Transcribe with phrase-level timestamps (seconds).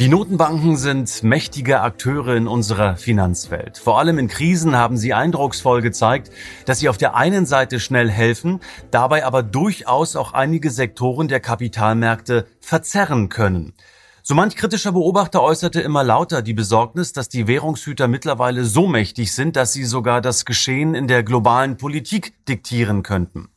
[0.00, 3.78] Die Notenbanken sind mächtige Akteure in unserer Finanzwelt.
[3.78, 6.30] Vor allem in Krisen haben sie eindrucksvoll gezeigt,
[6.66, 8.60] dass sie auf der einen Seite schnell helfen,
[8.92, 13.74] dabei aber durchaus auch einige Sektoren der Kapitalmärkte verzerren können.
[14.22, 19.34] So manch kritischer Beobachter äußerte immer lauter die Besorgnis, dass die Währungshüter mittlerweile so mächtig
[19.34, 23.48] sind, dass sie sogar das Geschehen in der globalen Politik diktieren könnten.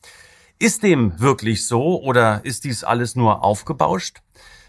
[0.58, 4.24] Ist dem wirklich so oder ist dies alles nur aufgebauscht?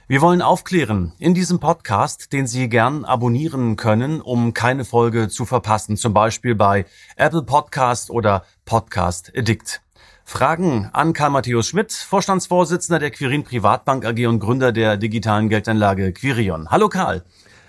[0.09, 5.45] Wir wollen aufklären in diesem Podcast, den Sie gern abonnieren können, um keine Folge zu
[5.45, 9.81] verpassen, zum Beispiel bei Apple Podcast oder Podcast Addict.
[10.25, 16.13] Fragen an Karl Matthäus Schmidt, Vorstandsvorsitzender der Quirin Privatbank AG und Gründer der digitalen Geldanlage
[16.13, 16.69] Quirion.
[16.71, 17.23] Hallo Karl.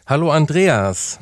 [0.07, 1.19] Hallo Andreas.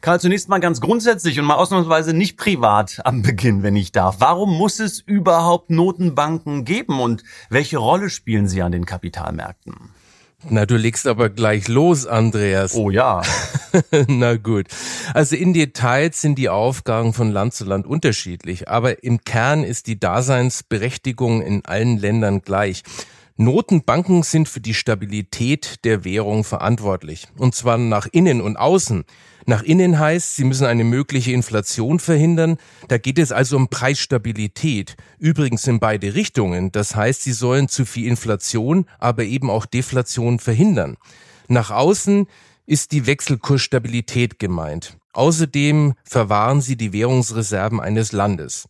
[0.00, 4.16] Karl, zunächst mal ganz grundsätzlich und mal ausnahmsweise nicht privat am Beginn, wenn ich darf.
[4.20, 9.90] Warum muss es überhaupt Notenbanken geben und welche Rolle spielen sie an den Kapitalmärkten?
[10.50, 12.74] Na, du legst aber gleich los, Andreas.
[12.74, 13.22] Oh ja.
[14.08, 14.66] Na gut.
[15.14, 19.86] Also in Details sind die Aufgaben von Land zu Land unterschiedlich, aber im Kern ist
[19.86, 22.82] die Daseinsberechtigung in allen Ländern gleich.
[23.36, 27.26] Notenbanken sind für die Stabilität der Währung verantwortlich.
[27.36, 29.04] Und zwar nach innen und außen.
[29.46, 32.58] Nach innen heißt, sie müssen eine mögliche Inflation verhindern.
[32.86, 34.96] Da geht es also um Preisstabilität.
[35.18, 36.70] Übrigens in beide Richtungen.
[36.70, 40.96] Das heißt, sie sollen zu viel Inflation, aber eben auch Deflation verhindern.
[41.48, 42.28] Nach außen
[42.66, 44.96] ist die Wechselkursstabilität gemeint.
[45.12, 48.68] Außerdem verwahren sie die Währungsreserven eines Landes.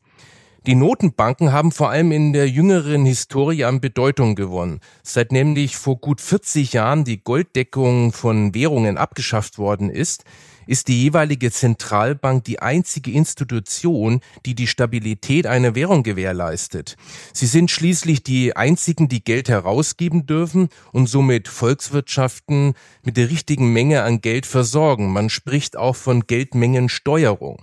[0.66, 4.80] Die Notenbanken haben vor allem in der jüngeren Historie an Bedeutung gewonnen.
[5.02, 10.24] Seit nämlich vor gut 40 Jahren die Golddeckung von Währungen abgeschafft worden ist,
[10.66, 16.96] ist die jeweilige Zentralbank die einzige Institution, die die Stabilität einer Währung gewährleistet.
[17.34, 22.72] Sie sind schließlich die einzigen, die Geld herausgeben dürfen und somit Volkswirtschaften
[23.02, 25.12] mit der richtigen Menge an Geld versorgen.
[25.12, 27.62] Man spricht auch von Geldmengensteuerung.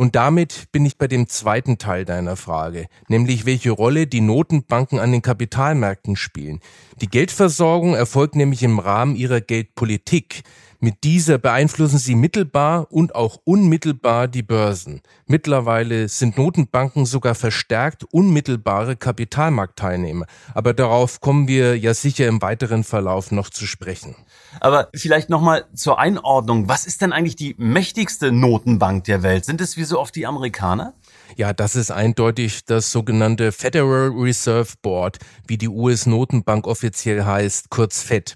[0.00, 4.98] Und damit bin ich bei dem zweiten Teil deiner Frage, nämlich welche Rolle die Notenbanken
[4.98, 6.60] an den Kapitalmärkten spielen.
[7.02, 10.42] Die Geldversorgung erfolgt nämlich im Rahmen ihrer Geldpolitik.
[10.82, 15.02] Mit dieser beeinflussen sie mittelbar und auch unmittelbar die Börsen.
[15.26, 20.24] Mittlerweile sind Notenbanken sogar verstärkt unmittelbare Kapitalmarktteilnehmer.
[20.54, 24.16] Aber darauf kommen wir ja sicher im weiteren Verlauf noch zu sprechen.
[24.58, 26.66] Aber vielleicht nochmal zur Einordnung.
[26.66, 29.44] Was ist denn eigentlich die mächtigste Notenbank der Welt?
[29.44, 30.94] Sind es wie so oft die Amerikaner?
[31.36, 38.00] Ja, das ist eindeutig das sogenannte Federal Reserve Board, wie die US-Notenbank offiziell heißt, kurz
[38.00, 38.34] FED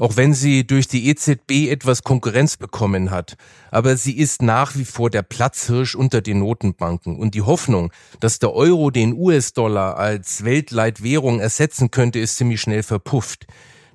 [0.00, 3.36] auch wenn sie durch die EZB etwas Konkurrenz bekommen hat.
[3.70, 8.38] Aber sie ist nach wie vor der Platzhirsch unter den Notenbanken und die Hoffnung, dass
[8.38, 13.46] der Euro den US-Dollar als Weltleitwährung ersetzen könnte, ist ziemlich schnell verpufft.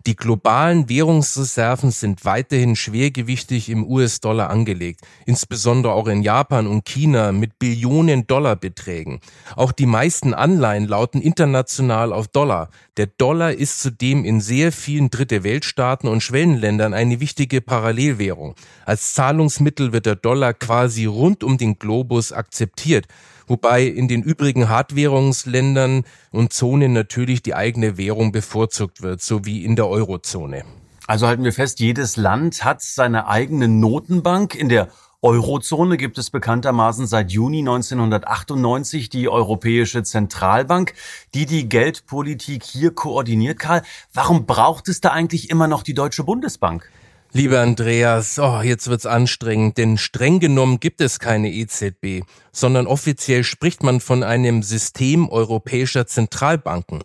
[0.08, 7.32] Die globalen Währungsreserven sind weiterhin schwergewichtig im US-Dollar angelegt, insbesondere auch in Japan und China
[7.32, 9.20] mit Billionen Dollarbeträgen.
[9.56, 12.70] Auch die meisten Anleihen lauten international auf Dollar.
[12.98, 18.54] Der Dollar ist zudem in sehr vielen Dritte Weltstaaten und Schwellenländern eine wichtige Parallelwährung.
[18.86, 23.08] Als Zahlungsmittel wird der Dollar quasi rund um den Globus akzeptiert
[23.48, 29.64] wobei in den übrigen Hartwährungsländern und Zonen natürlich die eigene Währung bevorzugt wird, so wie
[29.64, 30.64] in der Eurozone.
[31.08, 34.56] Also halten wir fest, jedes Land hat seine eigene Notenbank.
[34.56, 34.90] In der
[35.22, 40.94] Eurozone gibt es bekanntermaßen seit Juni 1998 die Europäische Zentralbank,
[41.34, 43.60] die die Geldpolitik hier koordiniert.
[43.60, 43.82] Karl,
[44.14, 46.92] warum braucht es da eigentlich immer noch die Deutsche Bundesbank?
[47.36, 52.24] Lieber Andreas, oh, jetzt wird's anstrengend, denn streng genommen gibt es keine EZB,
[52.54, 57.04] sondern offiziell spricht man von einem System europäischer Zentralbanken.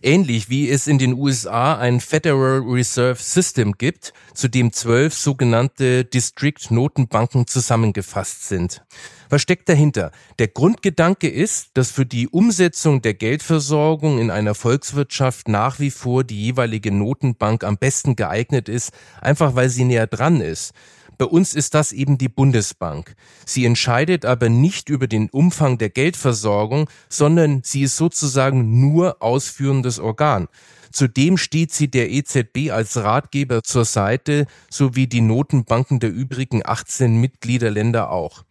[0.00, 6.04] Ähnlich wie es in den USA ein Federal Reserve System gibt, zu dem zwölf sogenannte
[6.04, 8.84] District Notenbanken zusammengefasst sind.
[9.28, 10.12] Was steckt dahinter?
[10.38, 16.22] Der Grundgedanke ist, dass für die Umsetzung der Geldversorgung in einer Volkswirtschaft nach wie vor
[16.22, 20.74] die jeweilige Notenbank am besten geeignet ist, einfach weil sie näher dran ist.
[21.18, 23.16] Bei uns ist das eben die Bundesbank.
[23.44, 29.98] Sie entscheidet aber nicht über den Umfang der Geldversorgung, sondern sie ist sozusagen nur ausführendes
[29.98, 30.46] Organ.
[30.92, 37.20] Zudem steht sie der EZB als Ratgeber zur Seite, sowie die Notenbanken der übrigen 18
[37.20, 38.44] Mitgliederländer auch.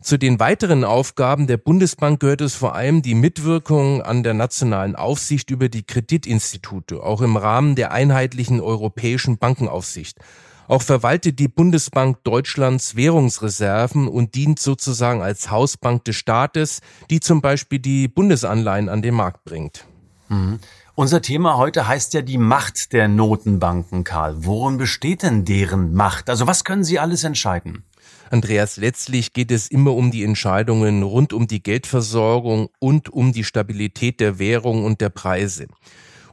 [0.00, 4.94] Zu den weiteren Aufgaben der Bundesbank gehört es vor allem die Mitwirkung an der nationalen
[4.96, 10.18] Aufsicht über die Kreditinstitute, auch im Rahmen der einheitlichen europäischen Bankenaufsicht.
[10.66, 16.80] Auch verwaltet die Bundesbank Deutschlands Währungsreserven und dient sozusagen als Hausbank des Staates,
[17.10, 19.86] die zum Beispiel die Bundesanleihen an den Markt bringt.
[20.28, 20.58] Mhm.
[20.96, 24.44] Unser Thema heute heißt ja die Macht der Notenbanken, Karl.
[24.44, 26.30] Worin besteht denn deren Macht?
[26.30, 27.82] Also was können sie alles entscheiden?
[28.30, 33.44] Andreas, letztlich geht es immer um die Entscheidungen rund um die Geldversorgung und um die
[33.44, 35.66] Stabilität der Währung und der Preise.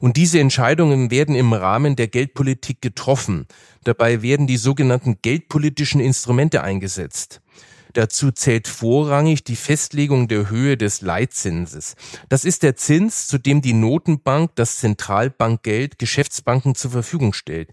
[0.02, 3.46] Und diese Entscheidungen werden im Rahmen der Geldpolitik getroffen.
[3.84, 7.40] Dabei werden die sogenannten geldpolitischen Instrumente eingesetzt.
[7.94, 11.96] Dazu zählt vorrangig die Festlegung der Höhe des Leitzinses.
[12.30, 17.70] Das ist der Zins, zu dem die Notenbank das Zentralbankgeld Geschäftsbanken zur Verfügung stellt.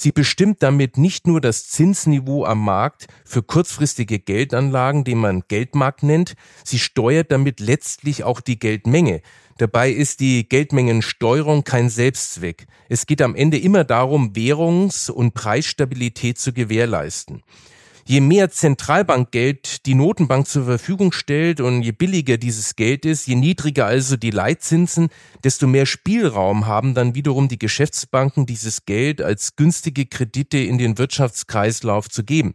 [0.00, 6.04] Sie bestimmt damit nicht nur das Zinsniveau am Markt für kurzfristige Geldanlagen, den man Geldmarkt
[6.04, 9.22] nennt, sie steuert damit letztlich auch die Geldmenge.
[9.56, 12.68] Dabei ist die Geldmengensteuerung kein Selbstzweck.
[12.88, 17.42] Es geht am Ende immer darum, Währungs- und Preisstabilität zu gewährleisten.
[18.10, 23.34] Je mehr Zentralbankgeld die Notenbank zur Verfügung stellt und je billiger dieses Geld ist, je
[23.34, 25.10] niedriger also die Leitzinsen,
[25.44, 30.96] desto mehr Spielraum haben dann wiederum die Geschäftsbanken, dieses Geld als günstige Kredite in den
[30.96, 32.54] Wirtschaftskreislauf zu geben.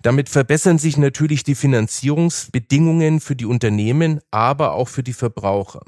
[0.00, 5.82] Damit verbessern sich natürlich die Finanzierungsbedingungen für die Unternehmen, aber auch für die Verbraucher.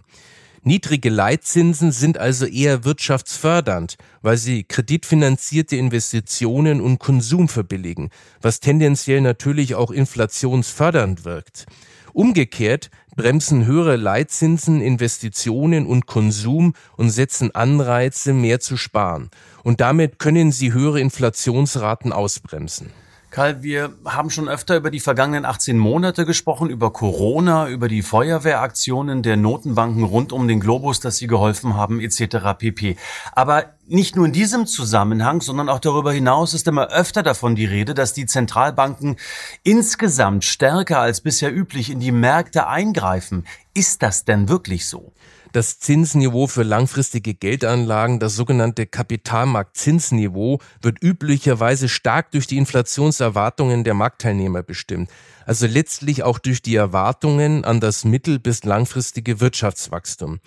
[0.68, 8.10] Niedrige Leitzinsen sind also eher wirtschaftsfördernd, weil sie kreditfinanzierte Investitionen und Konsum verbilligen,
[8.40, 11.66] was tendenziell natürlich auch inflationsfördernd wirkt.
[12.12, 19.30] Umgekehrt bremsen höhere Leitzinsen Investitionen und Konsum und setzen Anreize, mehr zu sparen.
[19.62, 22.90] Und damit können sie höhere Inflationsraten ausbremsen.
[23.31, 28.02] Karl, wir haben schon öfter über die vergangenen 18 Monate gesprochen, über Corona, über die
[28.02, 32.56] Feuerwehraktionen der Notenbanken rund um den Globus, dass sie geholfen haben, etc.
[32.56, 32.96] pp.
[33.32, 37.67] Aber nicht nur in diesem Zusammenhang, sondern auch darüber hinaus ist immer öfter davon die
[37.67, 39.17] Rede, dass die Zentralbanken
[39.64, 43.44] insgesamt stärker als bisher üblich in die Märkte eingreifen.
[43.75, 45.12] Ist das denn wirklich so?
[45.56, 53.94] Das Zinsniveau für langfristige Geldanlagen, das sogenannte Kapitalmarktzinsniveau, wird üblicherweise stark durch die Inflationserwartungen der
[53.94, 55.08] Marktteilnehmer bestimmt.
[55.47, 60.41] Also letztlich auch durch die Erwartungen an das mittel- bis langfristige Wirtschaftswachstum.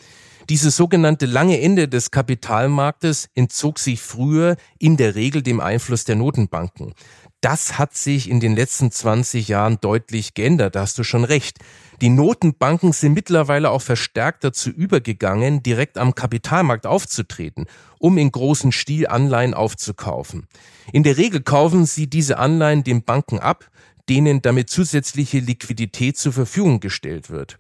[0.48, 6.18] Dieses sogenannte lange Ende des Kapitalmarktes entzog sich früher in der Regel dem Einfluss der
[6.18, 6.94] Notenbanken.
[7.42, 11.58] Das hat sich in den letzten 20 Jahren deutlich geändert, da hast du schon recht.
[12.02, 17.66] Die Notenbanken sind mittlerweile auch verstärkt dazu übergegangen, direkt am Kapitalmarkt aufzutreten,
[17.98, 20.48] um in großen Stil Anleihen aufzukaufen.
[20.94, 23.70] In der Regel kaufen sie diese Anleihen den Banken ab,
[24.08, 27.58] denen damit zusätzliche Liquidität zur Verfügung gestellt wird.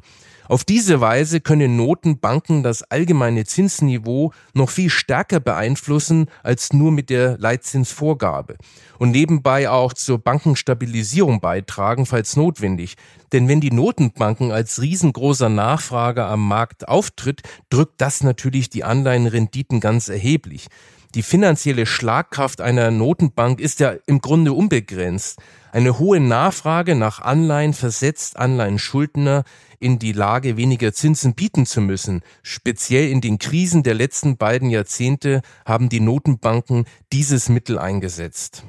[0.50, 7.12] Auf diese Weise können Notenbanken das allgemeine Zinsniveau noch viel stärker beeinflussen als nur mit
[7.12, 8.58] der Leitzinsvorgabe
[8.98, 12.96] und nebenbei auch zur Bankenstabilisierung beitragen, falls notwendig.
[13.32, 19.80] Denn wenn die Notenbanken als riesengroßer Nachfrager am Markt auftritt, drückt das natürlich die Anleihenrenditen
[19.80, 20.66] ganz erheblich.
[21.16, 25.40] Die finanzielle Schlagkraft einer Notenbank ist ja im Grunde unbegrenzt.
[25.72, 29.44] Eine hohe Nachfrage nach Anleihen versetzt Anleihenschuldner
[29.80, 32.22] in die Lage, weniger Zinsen bieten zu müssen.
[32.44, 38.64] Speziell in den Krisen der letzten beiden Jahrzehnte haben die Notenbanken dieses Mittel eingesetzt.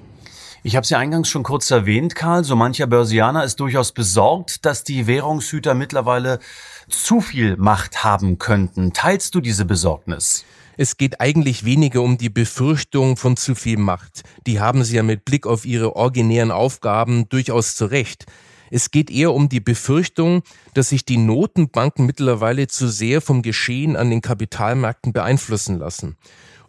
[0.63, 2.45] Ich habe es ja eingangs schon kurz erwähnt, Karl.
[2.45, 6.39] So mancher Börsianer ist durchaus besorgt, dass die Währungshüter mittlerweile
[6.89, 8.95] zu viel Macht haben könnten.
[8.95, 10.47] Teilst du diese Besorgnis?
[10.83, 14.23] Es geht eigentlich weniger um die Befürchtung von zu viel Macht.
[14.47, 18.25] Die haben sie ja mit Blick auf ihre originären Aufgaben durchaus zurecht.
[18.71, 23.95] Es geht eher um die Befürchtung, dass sich die Notenbanken mittlerweile zu sehr vom Geschehen
[23.95, 26.17] an den Kapitalmärkten beeinflussen lassen.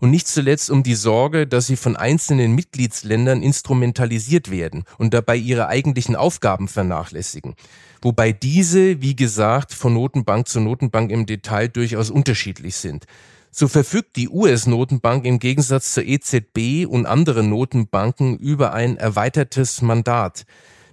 [0.01, 5.37] Und nicht zuletzt um die Sorge, dass sie von einzelnen Mitgliedsländern instrumentalisiert werden und dabei
[5.37, 7.55] ihre eigentlichen Aufgaben vernachlässigen.
[8.01, 13.05] Wobei diese, wie gesagt, von Notenbank zu Notenbank im Detail durchaus unterschiedlich sind.
[13.53, 20.45] So verfügt die US-Notenbank im Gegensatz zur EZB und anderen Notenbanken über ein erweitertes Mandat.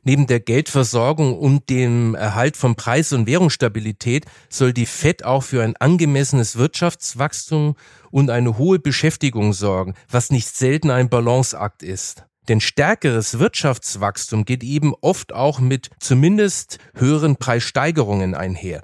[0.02, 5.62] Neben der Geldversorgung und dem Erhalt von Preis- und Währungsstabilität soll die Fed auch für
[5.62, 7.76] ein angemessenes Wirtschaftswachstum
[8.10, 12.24] und eine hohe Beschäftigung sorgen, was nicht selten ein Balanceakt ist.
[12.48, 18.82] Denn stärkeres Wirtschaftswachstum geht eben oft auch mit zumindest höheren Preissteigerungen einher.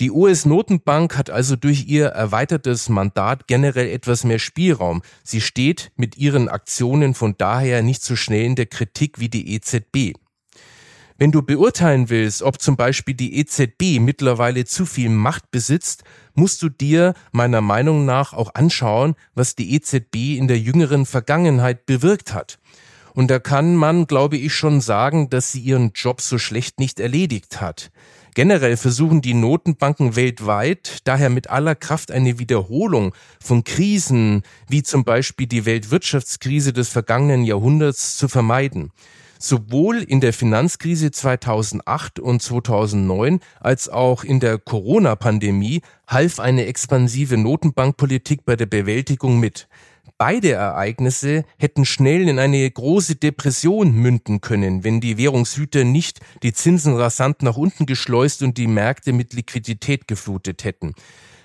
[0.00, 5.02] Die US-Notenbank hat also durch ihr erweitertes Mandat generell etwas mehr Spielraum.
[5.22, 9.54] Sie steht mit ihren Aktionen von daher nicht so schnell in der Kritik wie die
[9.54, 10.14] EZB.
[11.18, 16.02] Wenn du beurteilen willst, ob zum Beispiel die EZB mittlerweile zu viel Macht besitzt,
[16.32, 21.84] musst du dir meiner Meinung nach auch anschauen, was die EZB in der jüngeren Vergangenheit
[21.84, 22.58] bewirkt hat.
[23.14, 27.00] Und da kann man, glaube ich, schon sagen, dass sie ihren Job so schlecht nicht
[27.00, 27.90] erledigt hat.
[28.34, 33.12] Generell versuchen die Notenbanken weltweit daher mit aller Kraft eine Wiederholung
[33.42, 38.92] von Krisen, wie zum Beispiel die Weltwirtschaftskrise des vergangenen Jahrhunderts, zu vermeiden.
[39.42, 47.36] Sowohl in der Finanzkrise 2008 und 2009 als auch in der Corona-Pandemie half eine expansive
[47.36, 49.66] Notenbankpolitik bei der Bewältigung mit.
[50.20, 56.52] Beide Ereignisse hätten schnell in eine große Depression münden können, wenn die Währungshüter nicht die
[56.52, 60.92] Zinsen rasant nach unten geschleust und die Märkte mit Liquidität geflutet hätten.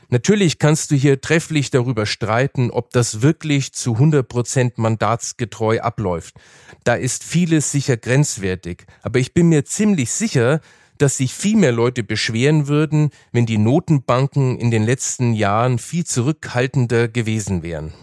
[0.09, 6.35] Natürlich kannst du hier trefflich darüber streiten, ob das wirklich zu 100 Prozent mandatsgetreu abläuft.
[6.83, 8.87] Da ist vieles sicher grenzwertig.
[9.03, 10.59] Aber ich bin mir ziemlich sicher,
[10.97, 16.05] dass sich viel mehr Leute beschweren würden, wenn die Notenbanken in den letzten Jahren viel
[16.05, 17.93] zurückhaltender gewesen wären.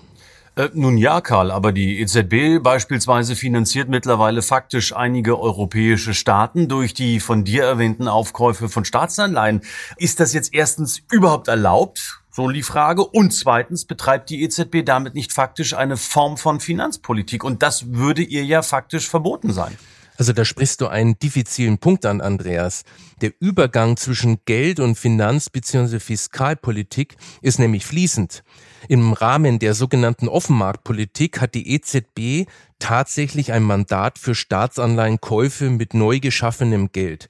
[0.54, 6.92] Äh, nun ja, Karl, aber die EZB beispielsweise finanziert mittlerweile faktisch einige europäische Staaten durch
[6.92, 9.62] die von dir erwähnten Aufkäufe von Staatsanleihen.
[9.96, 12.20] Ist das jetzt erstens überhaupt erlaubt?
[12.30, 13.04] So die Frage.
[13.04, 17.44] Und zweitens betreibt die EZB damit nicht faktisch eine Form von Finanzpolitik.
[17.44, 19.76] Und das würde ihr ja faktisch verboten sein.
[20.18, 22.84] Also da sprichst du einen diffizilen Punkt an, Andreas.
[23.22, 25.98] Der Übergang zwischen Geld- und Finanz- bzw.
[25.98, 28.42] Fiskalpolitik ist nämlich fließend.
[28.88, 32.48] Im Rahmen der sogenannten Offenmarktpolitik hat die EZB
[32.78, 37.28] tatsächlich ein Mandat für Staatsanleihenkäufe mit neu geschaffenem Geld.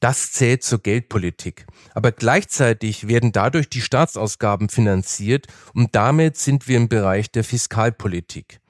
[0.00, 1.66] Das zählt zur Geldpolitik.
[1.94, 8.60] Aber gleichzeitig werden dadurch die Staatsausgaben finanziert und damit sind wir im Bereich der Fiskalpolitik.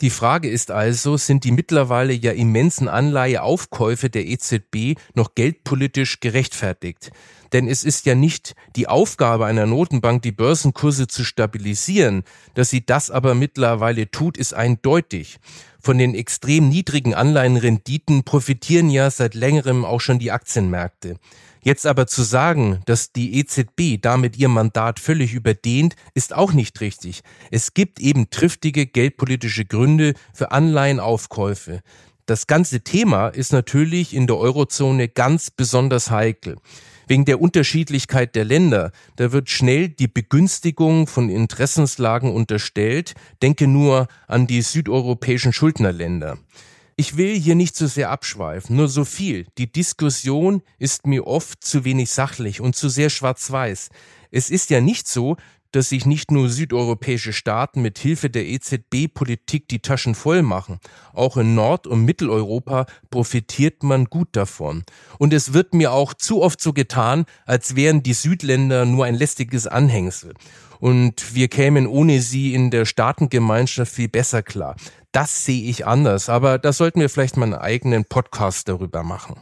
[0.00, 7.10] Die Frage ist also, sind die mittlerweile ja immensen Anleiheaufkäufe der EZB noch geldpolitisch gerechtfertigt?
[7.52, 12.22] Denn es ist ja nicht die Aufgabe einer Notenbank, die Börsenkurse zu stabilisieren.
[12.54, 15.38] Dass sie das aber mittlerweile tut, ist eindeutig.
[15.78, 21.16] Von den extrem niedrigen Anleihenrenditen profitieren ja seit längerem auch schon die Aktienmärkte.
[21.62, 26.80] Jetzt aber zu sagen, dass die EZB damit ihr Mandat völlig überdehnt, ist auch nicht
[26.80, 27.22] richtig.
[27.50, 31.80] Es gibt eben triftige geldpolitische Gründe für Anleihenaufkäufe.
[32.26, 36.56] Das ganze Thema ist natürlich in der Eurozone ganz besonders heikel.
[37.08, 43.14] Wegen der Unterschiedlichkeit der Länder, da wird schnell die Begünstigung von Interessenslagen unterstellt.
[43.42, 46.38] Denke nur an die südeuropäischen Schuldnerländer.
[47.00, 49.46] Ich will hier nicht so sehr abschweifen, nur so viel.
[49.56, 53.88] Die Diskussion ist mir oft zu wenig sachlich und zu sehr schwarz-weiß.
[54.30, 55.38] Es ist ja nicht so,
[55.72, 60.78] dass sich nicht nur südeuropäische Staaten mit Hilfe der EZB-Politik die Taschen voll machen.
[61.14, 64.84] Auch in Nord- und Mitteleuropa profitiert man gut davon.
[65.18, 69.14] Und es wird mir auch zu oft so getan, als wären die Südländer nur ein
[69.14, 70.34] lästiges Anhängsel.
[70.80, 74.76] Und wir kämen ohne sie in der Staatengemeinschaft viel besser klar.
[75.12, 79.36] Das sehe ich anders, aber da sollten wir vielleicht mal einen eigenen Podcast darüber machen.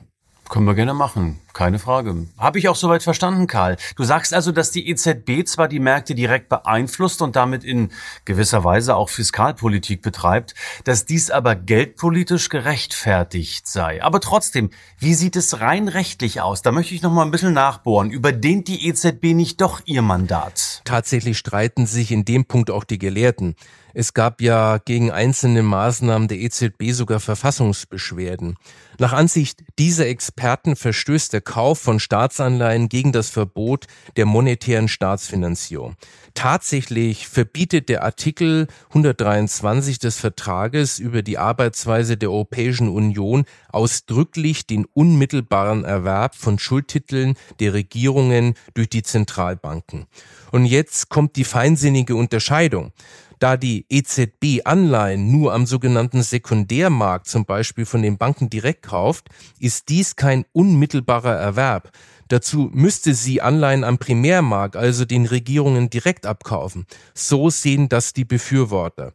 [0.49, 2.27] Können wir gerne machen, keine Frage.
[2.39, 3.77] Habe ich auch soweit verstanden, Karl.
[3.97, 7.91] Du sagst also, dass die EZB zwar die Märkte direkt beeinflusst und damit in
[8.25, 14.03] gewisser Weise auch Fiskalpolitik betreibt, dass dies aber geldpolitisch gerechtfertigt sei.
[14.03, 16.63] Aber trotzdem, wie sieht es rein rechtlich aus?
[16.63, 18.11] Da möchte ich noch mal ein bisschen nachbohren.
[18.11, 20.81] Überdehnt die EZB nicht doch ihr Mandat?
[20.85, 23.55] Tatsächlich streiten sich in dem Punkt auch die Gelehrten.
[24.01, 28.55] Es gab ja gegen einzelne Maßnahmen der EZB sogar Verfassungsbeschwerden.
[29.01, 33.87] Nach Ansicht dieser Experten verstößt der Kauf von Staatsanleihen gegen das Verbot
[34.17, 35.97] der monetären Staatsfinanzierung.
[36.35, 44.85] Tatsächlich verbietet der Artikel 123 des Vertrages über die Arbeitsweise der Europäischen Union ausdrücklich den
[44.95, 50.07] unmittelbaren Erwerb von Schuldtiteln der Regierungen durch die Zentralbanken.
[50.53, 52.93] Und jetzt kommt die feinsinnige Unterscheidung.
[53.39, 59.29] Da die EZB Anleihen nur am sogenannten Sekundärmarkt zum Beispiel von den Banken direkt kauft,
[59.61, 61.93] ist dies kein unmittelbarer Erwerb.
[62.29, 66.87] Dazu müsste sie Anleihen am Primärmarkt, also den Regierungen direkt abkaufen.
[67.15, 69.15] So sehen das die Befürworter.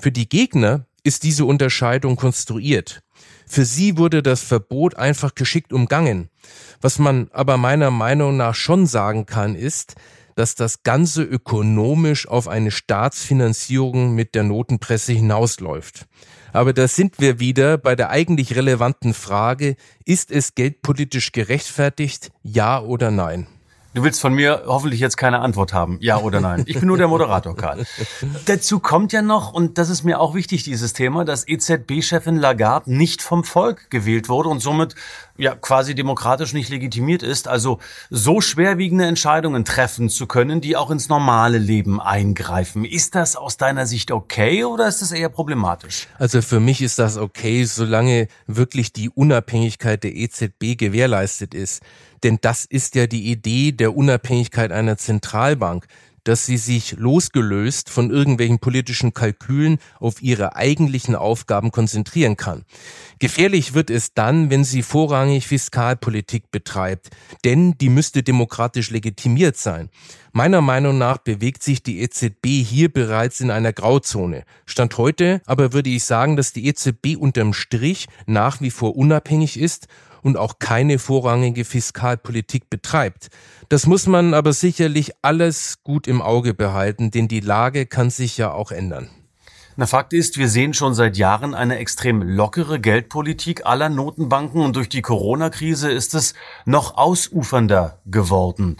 [0.00, 3.02] Für die Gegner ist diese Unterscheidung konstruiert.
[3.46, 6.28] Für sie wurde das Verbot einfach geschickt umgangen.
[6.80, 9.94] Was man aber meiner Meinung nach schon sagen kann, ist,
[10.38, 16.06] dass das Ganze ökonomisch auf eine Staatsfinanzierung mit der Notenpresse hinausläuft.
[16.52, 22.80] Aber da sind wir wieder bei der eigentlich relevanten Frage, ist es geldpolitisch gerechtfertigt, ja
[22.80, 23.48] oder nein?
[23.94, 26.62] Du willst von mir hoffentlich jetzt keine Antwort haben, ja oder nein.
[26.66, 27.84] Ich bin nur der Moderator, Karl.
[28.46, 32.94] Dazu kommt ja noch, und das ist mir auch wichtig, dieses Thema, dass EZB-Chefin Lagarde
[32.94, 34.94] nicht vom Volk gewählt wurde und somit
[35.38, 37.78] ja quasi demokratisch nicht legitimiert ist, also
[38.10, 42.84] so schwerwiegende Entscheidungen treffen zu können, die auch ins normale Leben eingreifen.
[42.84, 46.08] Ist das aus deiner Sicht okay oder ist das eher problematisch?
[46.18, 51.82] Also für mich ist das okay, solange wirklich die Unabhängigkeit der EZB gewährleistet ist.
[52.24, 55.86] Denn das ist ja die Idee der Unabhängigkeit einer Zentralbank
[56.24, 62.64] dass sie sich losgelöst von irgendwelchen politischen Kalkülen auf ihre eigentlichen Aufgaben konzentrieren kann.
[63.18, 67.08] Gefährlich wird es dann, wenn sie vorrangig Fiskalpolitik betreibt,
[67.44, 69.90] denn die müsste demokratisch legitimiert sein.
[70.32, 74.44] Meiner Meinung nach bewegt sich die EZB hier bereits in einer Grauzone.
[74.66, 79.58] Stand heute aber würde ich sagen, dass die EZB unterm Strich nach wie vor unabhängig
[79.58, 79.88] ist
[80.22, 83.28] und auch keine vorrangige Fiskalpolitik betreibt.
[83.68, 88.36] Das muss man aber sicherlich alles gut im Auge behalten, denn die Lage kann sich
[88.38, 89.10] ja auch ändern.
[89.80, 94.74] Na, Fakt ist, wir sehen schon seit Jahren eine extrem lockere Geldpolitik aller Notenbanken und
[94.74, 96.34] durch die Corona-Krise ist es
[96.64, 98.78] noch ausufernder geworden.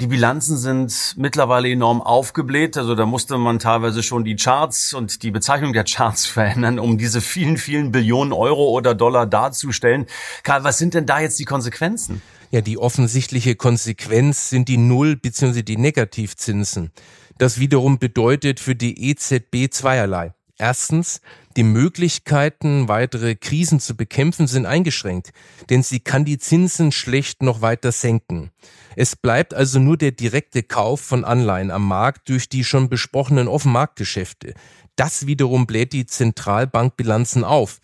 [0.00, 2.76] Die Bilanzen sind mittlerweile enorm aufgebläht.
[2.76, 6.98] Also da musste man teilweise schon die Charts und die Bezeichnung der Charts verändern, um
[6.98, 10.06] diese vielen, vielen Billionen Euro oder Dollar darzustellen.
[10.44, 12.22] Karl, was sind denn da jetzt die Konsequenzen?
[12.52, 15.64] Ja, die offensichtliche Konsequenz sind die Null- bzw.
[15.64, 16.92] die Negativzinsen.
[17.38, 20.32] Das wiederum bedeutet für die EZB zweierlei.
[20.60, 21.20] Erstens,
[21.56, 25.30] die Möglichkeiten, weitere Krisen zu bekämpfen, sind eingeschränkt,
[25.70, 28.50] denn sie kann die Zinsen schlecht noch weiter senken.
[28.96, 33.46] Es bleibt also nur der direkte Kauf von Anleihen am Markt durch die schon besprochenen
[33.46, 34.54] Offenmarktgeschäfte.
[34.96, 37.80] Das wiederum bläht die Zentralbankbilanzen auf.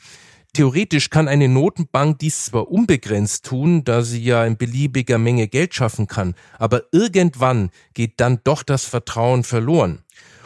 [0.52, 5.74] Theoretisch kann eine Notenbank dies zwar unbegrenzt tun, da sie ja in beliebiger Menge Geld
[5.74, 10.03] schaffen kann, aber irgendwann geht dann doch das Vertrauen verloren.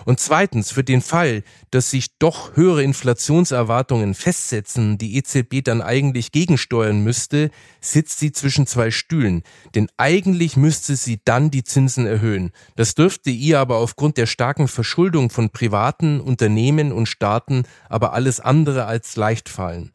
[0.08, 6.32] Und zweitens, für den Fall, dass sich doch höhere Inflationserwartungen festsetzen, die EZB dann eigentlich
[6.32, 7.50] gegensteuern müsste,
[7.82, 9.42] sitzt sie zwischen zwei Stühlen.
[9.74, 12.52] Denn eigentlich müsste sie dann die Zinsen erhöhen.
[12.74, 18.40] Das dürfte ihr aber aufgrund der starken Verschuldung von privaten Unternehmen und Staaten aber alles
[18.40, 19.92] andere als leicht fallen.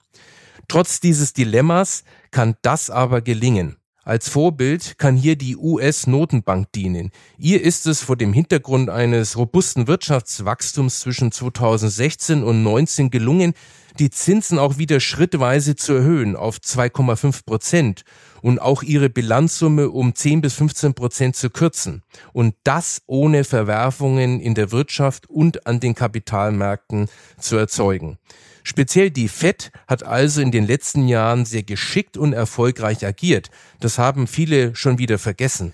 [0.68, 3.78] Trotz dieses Dilemmas kann das aber gelingen.
[4.06, 7.12] Als Vorbild kann hier die US-Notenbank dienen.
[7.38, 13.54] Ihr ist es vor dem Hintergrund eines robusten Wirtschaftswachstums zwischen 2016 und 2019 gelungen,
[14.00, 18.04] die Zinsen auch wieder schrittweise zu erhöhen auf 2,5 Prozent
[18.42, 22.04] und auch ihre Bilanzsumme um 10 bis 15 Prozent zu kürzen.
[22.34, 27.08] Und das ohne Verwerfungen in der Wirtschaft und an den Kapitalmärkten
[27.40, 28.18] zu erzeugen.
[28.64, 33.50] Speziell die FED hat also in den letzten Jahren sehr geschickt und erfolgreich agiert.
[33.80, 35.74] Das haben viele schon wieder vergessen.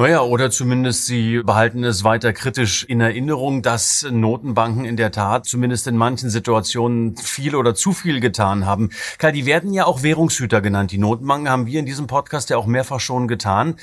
[0.00, 5.44] Naja, oder zumindest sie behalten es weiter kritisch in Erinnerung, dass Notenbanken in der Tat
[5.44, 8.88] zumindest in manchen Situationen viel oder zu viel getan haben.
[9.18, 10.90] Kai, die werden ja auch Währungshüter genannt.
[10.92, 13.76] Die Notenbanken haben wir in diesem Podcast ja auch mehrfach schon getan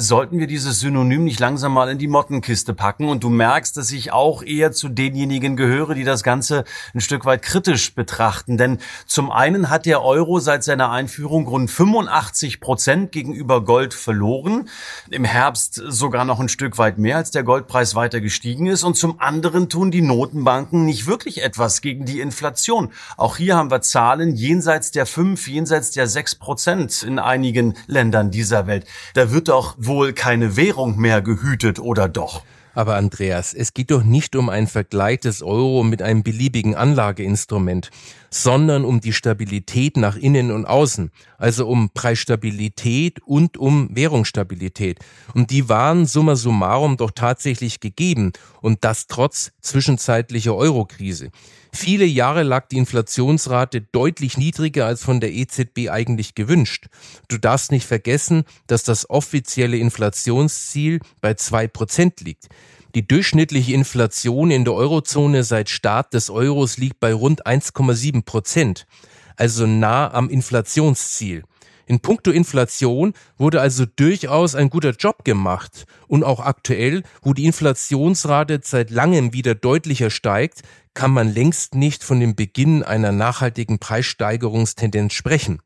[0.00, 3.92] sollten wir dieses Synonym nicht langsam mal in die Mottenkiste packen und du merkst, dass
[3.92, 8.56] ich auch eher zu denjenigen gehöre, die das Ganze ein Stück weit kritisch betrachten.
[8.56, 14.68] Denn zum einen hat der Euro seit seiner Einführung rund 85 Prozent gegenüber Gold verloren.
[15.10, 18.82] Im Herbst sogar noch ein Stück weit mehr, als der Goldpreis weiter gestiegen ist.
[18.82, 22.92] Und zum anderen tun die Notenbanken nicht wirklich etwas gegen die Inflation.
[23.16, 28.30] Auch hier haben wir Zahlen jenseits der 5, jenseits der 6 Prozent in einigen Ländern
[28.30, 28.86] dieser Welt.
[29.14, 32.42] Da wird doch wohl keine Währung mehr gehütet, oder doch?
[32.72, 37.90] Aber Andreas, es geht doch nicht um einen Vergleich des Euro mit einem beliebigen Anlageinstrument,
[38.30, 45.00] sondern um die Stabilität nach innen und außen, also um Preisstabilität und um Währungsstabilität.
[45.34, 51.30] Und die waren summa summarum doch tatsächlich gegeben und das trotz zwischenzeitlicher Eurokrise.
[51.72, 56.86] Viele Jahre lag die Inflationsrate deutlich niedriger als von der EZB eigentlich gewünscht.
[57.28, 62.48] Du darfst nicht vergessen, dass das offizielle Inflationsziel bei zwei Prozent liegt.
[62.96, 68.86] Die durchschnittliche Inflation in der Eurozone seit Start des Euros liegt bei rund 1,7 Prozent,
[69.36, 71.44] also nah am Inflationsziel.
[71.86, 75.86] In puncto Inflation wurde also durchaus ein guter Job gemacht.
[76.08, 80.62] Und auch aktuell, wo die Inflationsrate seit langem wieder deutlicher steigt,
[80.94, 85.60] kann man längst nicht von dem Beginn einer nachhaltigen Preissteigerungstendenz sprechen.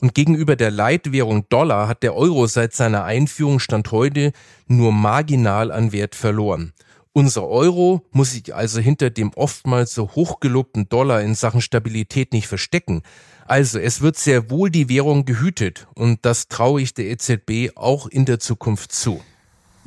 [0.00, 4.32] Und gegenüber der Leitwährung Dollar hat der Euro seit seiner Einführung Stand heute
[4.66, 6.72] nur marginal an Wert verloren.
[7.12, 12.46] Unser Euro muss sich also hinter dem oftmals so hochgelobten Dollar in Sachen Stabilität nicht
[12.46, 13.02] verstecken.
[13.46, 18.06] Also es wird sehr wohl die Währung gehütet und das traue ich der EZB auch
[18.06, 19.20] in der Zukunft zu.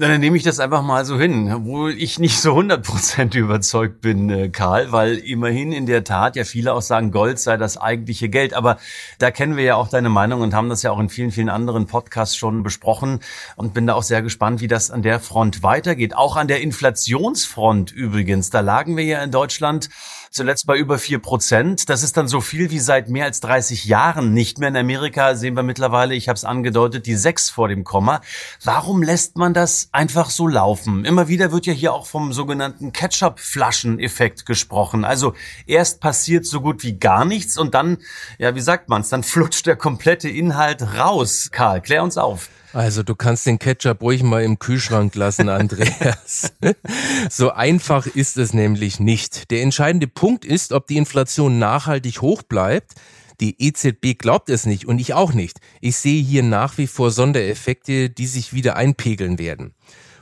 [0.02, 4.32] Dann nehme ich das einfach mal so hin, obwohl ich nicht so 100% überzeugt bin,
[4.32, 8.28] äh, Karl, weil immerhin in der Tat ja viele auch sagen, Gold sei das eigentliche
[8.28, 8.56] Geld.
[8.56, 8.80] Aber
[9.20, 11.50] da kennen wir ja auch deine Meinung und haben das ja auch in vielen, vielen
[11.50, 13.20] anderen Podcasts schon besprochen
[13.56, 16.16] und bin da auch sehr gespannt, wie das an der Front weitergeht.
[16.16, 18.50] Auch an der Inflationsfront übrigens.
[18.50, 19.90] Da lagen wir ja in Deutschland
[20.32, 21.90] zuletzt bei über vier Prozent.
[21.90, 24.70] Das ist dann so viel wie seit mehr als 30 Jahren nicht mehr.
[24.70, 28.22] In Amerika sehen wir mittlerweile, ich habe es angedeutet, die sechs vor dem Komma.
[28.64, 31.04] Warum lässt man das einfach so laufen?
[31.04, 35.04] Immer wieder wird ja hier auch vom sogenannten Ketchup-Flaschen-Effekt gesprochen.
[35.04, 35.34] Also
[35.68, 37.98] erst passiert so gut wie gar nichts und dann,
[38.38, 41.50] ja, wie sagt man's, dann flutscht der komplette Inhalt raus.
[41.52, 42.50] Karl, klär uns auf.
[42.74, 46.54] Also du kannst den Ketchup ruhig mal im Kühlschrank lassen, Andreas.
[47.30, 49.52] so einfach ist es nämlich nicht.
[49.52, 52.94] Der entscheidende Punkt ist, ob die Inflation nachhaltig hoch bleibt.
[53.42, 55.60] Die EZB glaubt es nicht und ich auch nicht.
[55.82, 59.74] Ich sehe hier nach wie vor Sondereffekte, die sich wieder einpegeln werden.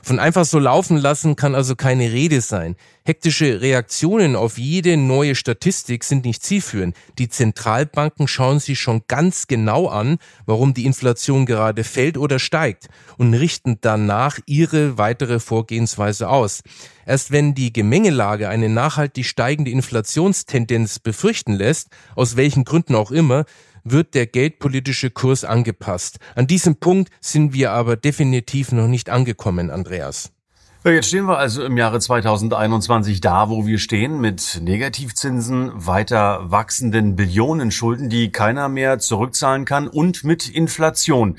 [0.02, 2.76] Von einfach so laufen lassen kann also keine Rede sein.
[3.04, 6.96] Hektische Reaktionen auf jede neue Statistik sind nicht zielführend.
[7.18, 12.88] Die Zentralbanken schauen sich schon ganz genau an, warum die Inflation gerade fällt oder steigt
[13.18, 16.62] und richten danach ihre weitere Vorgehensweise aus.
[17.06, 23.44] Erst wenn die Gemengelage eine nachhaltig steigende Inflationstendenz befürchten lässt, aus welchen Gründen auch immer,
[23.84, 26.18] wird der geldpolitische Kurs angepasst.
[26.34, 30.32] An diesem Punkt sind wir aber definitiv noch nicht angekommen, Andreas.
[30.82, 37.16] Jetzt stehen wir also im Jahre 2021 da, wo wir stehen, mit Negativzinsen, weiter wachsenden
[37.16, 41.36] Billionenschulden, die keiner mehr zurückzahlen kann und mit Inflation.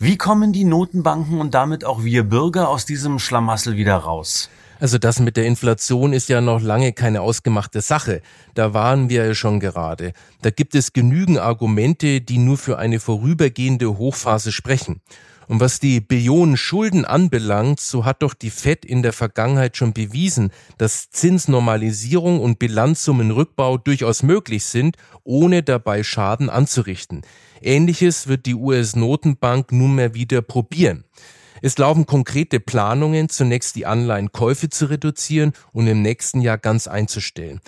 [0.00, 4.50] Wie kommen die Notenbanken und damit auch wir Bürger aus diesem Schlamassel wieder raus?
[4.80, 8.22] Also das mit der Inflation ist ja noch lange keine ausgemachte Sache.
[8.54, 10.14] Da waren wir ja schon gerade.
[10.40, 15.02] Da gibt es genügend Argumente, die nur für eine vorübergehende Hochphase sprechen.
[15.48, 19.92] Und was die Billionen Schulden anbelangt, so hat doch die Fed in der Vergangenheit schon
[19.92, 27.22] bewiesen, dass Zinsnormalisierung und Bilanzsummenrückbau durchaus möglich sind, ohne dabei Schaden anzurichten.
[27.60, 31.04] Ähnliches wird die US-Notenbank nunmehr wieder probieren.
[31.62, 37.60] Es laufen konkrete Planungen, zunächst die Anleihenkäufe zu reduzieren und im nächsten Jahr ganz einzustellen.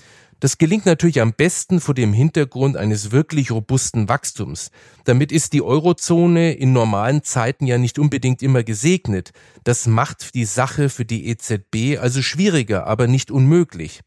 [0.43, 4.73] Das gelingt natürlich am besten vor dem Hintergrund eines wirklich robusten Wachstums.
[5.05, 9.31] Damit ist die Eurozone in normalen Zeiten ja nicht unbedingt immer gesegnet.
[9.63, 14.01] Das macht die Sache für die EZB also schwieriger, aber nicht unmöglich.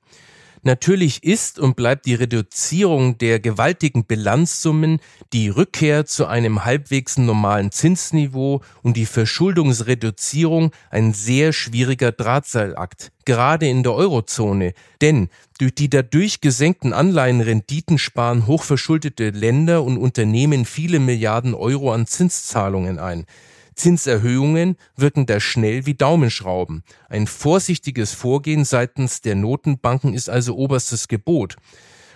[0.67, 4.99] Natürlich ist und bleibt die Reduzierung der gewaltigen Bilanzsummen,
[5.31, 13.67] die Rückkehr zu einem halbwegs normalen Zinsniveau und die Verschuldungsreduzierung ein sehr schwieriger Drahtseilakt, gerade
[13.67, 14.73] in der Eurozone.
[15.01, 22.07] Denn durch die dadurch gesenkten Anleihenrenditen sparen hochverschuldete Länder und Unternehmen viele Milliarden Euro an
[22.07, 23.27] Zinszahlungen ein.
[23.75, 26.83] Zinserhöhungen wirken da schnell wie Daumenschrauben.
[27.09, 31.57] Ein vorsichtiges Vorgehen seitens der Notenbanken ist also oberstes Gebot.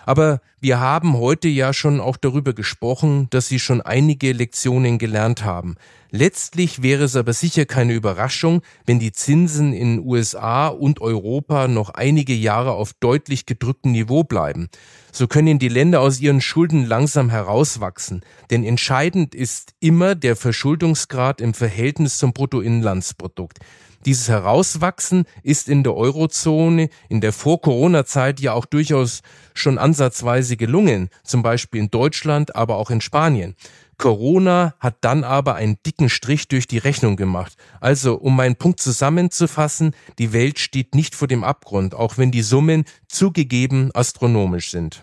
[0.06, 5.44] Aber wir haben heute ja schon auch darüber gesprochen, dass Sie schon einige Lektionen gelernt
[5.44, 5.76] haben.
[6.10, 11.90] Letztlich wäre es aber sicher keine Überraschung, wenn die Zinsen in USA und Europa noch
[11.90, 14.68] einige Jahre auf deutlich gedrücktem Niveau bleiben.
[15.12, 18.22] So können die Länder aus ihren Schulden langsam herauswachsen.
[18.50, 23.58] Denn entscheidend ist immer der Verschuldungsgrad im Verhältnis zum Bruttoinlandsprodukt.
[24.06, 29.20] Dieses Herauswachsen ist in der Eurozone in der Vor-Corona-Zeit ja auch durchaus
[29.52, 33.56] schon ansatzweise gelungen, zum Beispiel in Deutschland, aber auch in Spanien.
[33.98, 37.52] Corona hat dann aber einen dicken Strich durch die Rechnung gemacht.
[37.80, 42.40] Also, um meinen Punkt zusammenzufassen, die Welt steht nicht vor dem Abgrund, auch wenn die
[42.40, 45.02] Summen zugegeben astronomisch sind.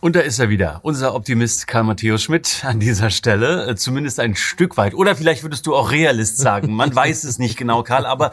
[0.00, 4.20] Und da ist er wieder, unser Optimist Karl Matthäus Schmidt an dieser Stelle, äh, zumindest
[4.20, 4.94] ein Stück weit.
[4.94, 6.72] Oder vielleicht würdest du auch Realist sagen.
[6.72, 8.06] Man weiß es nicht genau, Karl.
[8.06, 8.32] Aber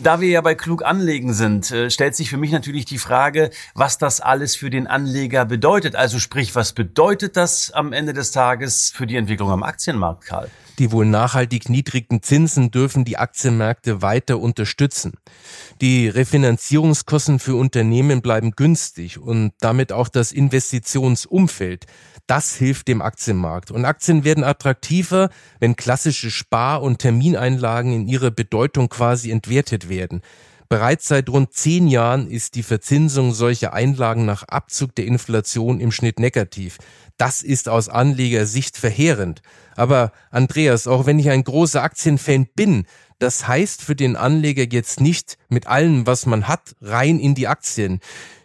[0.00, 3.50] da wir ja bei klug anlegen sind, äh, stellt sich für mich natürlich die Frage,
[3.74, 5.96] was das alles für den Anleger bedeutet.
[5.96, 10.48] Also sprich, was bedeutet das am Ende des Tages für die Entwicklung am Aktienmarkt, Karl?
[10.78, 15.12] Die wohl nachhaltig niedrigen Zinsen dürfen die Aktienmärkte weiter unterstützen.
[15.80, 20.32] Die Refinanzierungskosten für Unternehmen bleiben günstig und damit auch das
[20.94, 21.86] Investitionsumfeld.
[22.26, 23.70] Das hilft dem Aktienmarkt.
[23.70, 30.22] Und Aktien werden attraktiver, wenn klassische Spar- und Termineinlagen in ihrer Bedeutung quasi entwertet werden.
[30.68, 35.92] Bereits seit rund zehn Jahren ist die Verzinsung solcher Einlagen nach Abzug der Inflation im
[35.92, 36.78] Schnitt negativ.
[37.18, 39.42] Das ist aus Anlegersicht verheerend.
[39.76, 42.86] Aber Andreas, auch wenn ich ein großer Aktienfan bin,
[43.18, 47.48] das heißt für den Anleger jetzt nicht mit allem, was man hat, rein in die
[47.48, 48.00] Aktien.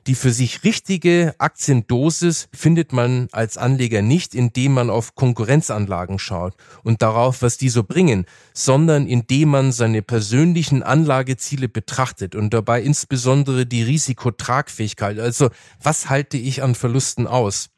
[0.08, 6.56] Die für sich richtige Aktiendosis findet man als Anleger nicht, indem man auf Konkurrenzanlagen schaut
[6.84, 12.82] und darauf, was die so bringen, sondern indem man seine persönlichen Anlageziele betrachtet und dabei
[12.82, 15.20] insbesondere die Risikotragfähigkeit.
[15.20, 15.50] Also
[15.84, 17.70] was halte ich an Verlusten aus?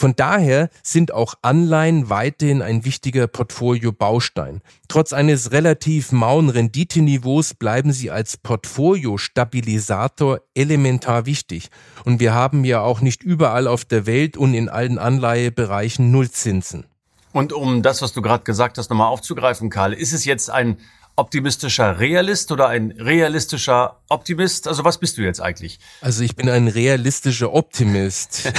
[0.00, 4.62] Von daher sind auch Anleihen weiterhin ein wichtiger Portfolio-Baustein.
[4.88, 11.68] Trotz eines relativ mauen Renditeniveaus bleiben sie als Portfolio-Stabilisator elementar wichtig.
[12.06, 16.86] Und wir haben ja auch nicht überall auf der Welt und in allen Anleihebereichen Nullzinsen.
[17.32, 20.78] Und um das, was du gerade gesagt hast, nochmal aufzugreifen, Karl, ist es jetzt ein
[21.16, 24.66] optimistischer Realist oder ein realistischer Optimist?
[24.68, 25.78] Also was bist du jetzt eigentlich?
[26.00, 28.52] Also ich bin ein realistischer Optimist.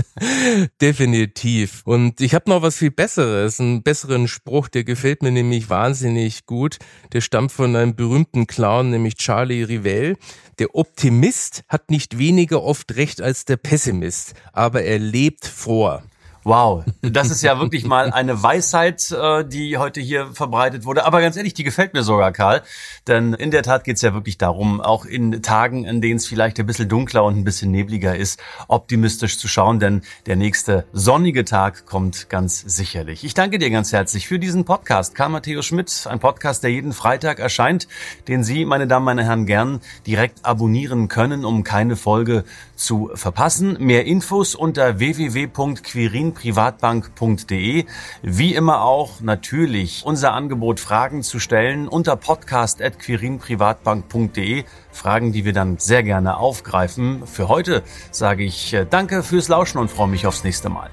[0.80, 1.82] Definitiv.
[1.84, 6.46] Und ich habe noch was viel Besseres, einen besseren Spruch, der gefällt mir nämlich wahnsinnig
[6.46, 6.78] gut.
[7.12, 10.16] Der stammt von einem berühmten Clown, nämlich Charlie Rivell.
[10.58, 16.02] Der Optimist hat nicht weniger oft recht als der Pessimist, aber er lebt vor.
[16.46, 21.04] Wow, das ist ja wirklich mal eine Weisheit, äh, die heute hier verbreitet wurde.
[21.04, 22.62] Aber ganz ehrlich, die gefällt mir sogar, Karl.
[23.08, 26.26] Denn in der Tat geht es ja wirklich darum, auch in Tagen, in denen es
[26.28, 29.80] vielleicht ein bisschen dunkler und ein bisschen nebliger ist, optimistisch zu schauen.
[29.80, 33.24] Denn der nächste sonnige Tag kommt ganz sicherlich.
[33.24, 35.16] Ich danke dir ganz herzlich für diesen Podcast.
[35.16, 37.88] Karl Matthäus Schmidt, ein Podcast, der jeden Freitag erscheint,
[38.28, 42.44] den Sie, meine Damen, meine Herren, gern direkt abonnieren können, um keine Folge
[42.76, 43.76] zu verpassen.
[43.80, 47.86] Mehr Infos unter www.quirin privatbank.de.
[48.22, 54.64] Wie immer auch natürlich unser Angebot, Fragen zu stellen unter podcast.quirinprivatbank.de.
[54.92, 57.26] Fragen, die wir dann sehr gerne aufgreifen.
[57.26, 60.90] Für heute sage ich äh, Danke fürs Lauschen und freue mich aufs nächste Mal.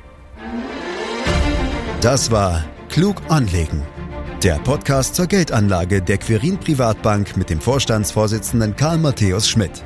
[2.02, 3.84] Das war Klug anlegen.
[4.44, 9.86] Der Podcast zur Geldanlage der Quirin Privatbank mit dem Vorstandsvorsitzenden Karl Matthäus Schmidt.